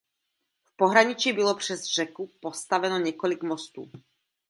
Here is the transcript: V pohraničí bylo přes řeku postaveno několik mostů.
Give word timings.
V 0.63 0.75
pohraničí 0.75 1.33
bylo 1.33 1.55
přes 1.55 1.83
řeku 1.83 2.29
postaveno 2.41 2.97
několik 2.97 3.43
mostů. 3.43 3.91